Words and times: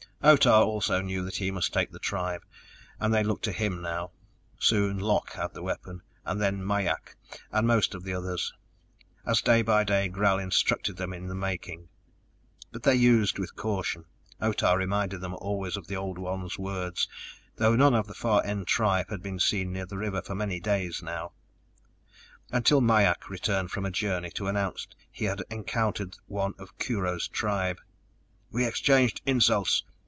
Otah 0.23 0.53
also 0.63 1.01
knew 1.01 1.23
that 1.25 1.37
he 1.37 1.49
must 1.49 1.73
take 1.73 1.91
the 1.91 1.97
tribe, 1.97 2.43
and 2.99 3.11
they 3.11 3.23
looked 3.23 3.43
to 3.45 3.51
him 3.51 3.81
now. 3.81 4.11
Soon 4.59 4.99
Lok 4.99 5.31
had 5.31 5.55
the 5.55 5.63
weapon, 5.63 6.03
then 6.35 6.63
Mai 6.63 6.81
ak 6.85 7.15
and 7.51 7.65
most 7.65 7.95
of 7.95 8.03
the 8.03 8.13
others, 8.13 8.53
as 9.25 9.41
day 9.41 9.63
by 9.63 9.83
day 9.83 10.07
Gral 10.09 10.37
instructed 10.37 10.97
them 10.97 11.11
in 11.11 11.27
the 11.27 11.33
making. 11.33 11.89
But 12.71 12.83
they 12.83 12.93
used 12.93 13.39
with 13.39 13.55
caution! 13.55 14.05
Otah 14.39 14.73
reminded 14.77 15.21
them 15.21 15.33
always 15.33 15.75
of 15.75 15.87
the 15.87 15.95
Old 15.95 16.19
One's 16.19 16.59
words, 16.59 17.07
though 17.55 17.75
none 17.75 17.95
of 17.95 18.05
the 18.05 18.13
Far 18.13 18.45
End 18.45 18.67
tribe 18.67 19.09
had 19.09 19.23
been 19.23 19.39
seen 19.39 19.73
near 19.73 19.87
the 19.87 19.97
river 19.97 20.21
for 20.21 20.35
many 20.35 20.59
days 20.59 21.01
now. 21.01 21.31
Until 22.51 22.79
Mai 22.79 23.05
ak 23.09 23.27
returned 23.27 23.71
from 23.71 23.87
a 23.87 23.91
journey, 23.91 24.29
to 24.35 24.45
announce 24.45 24.87
he 25.11 25.25
had 25.25 25.41
encountered 25.49 26.15
one 26.27 26.53
of 26.59 26.77
Kurho's 26.77 27.27
tribe. 27.27 27.79
"We 28.51 28.67
exchanged 28.67 29.19
insults. 29.25 29.83